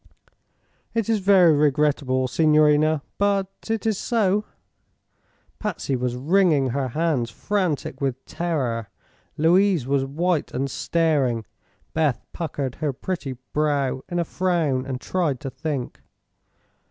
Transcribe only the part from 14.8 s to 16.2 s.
and tried to think.